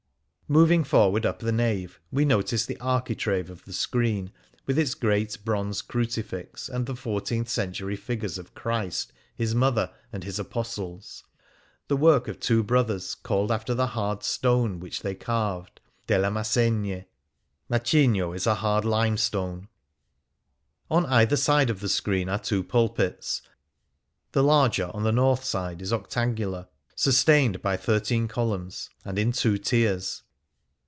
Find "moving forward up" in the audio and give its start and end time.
0.51-1.39